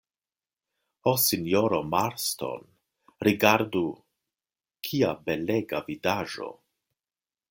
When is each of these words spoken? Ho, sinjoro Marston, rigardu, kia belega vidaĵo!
Ho, 1.09 1.11
sinjoro 1.23 1.81
Marston, 1.91 2.65
rigardu, 3.27 3.83
kia 4.89 5.13
belega 5.29 5.83
vidaĵo! 5.91 6.49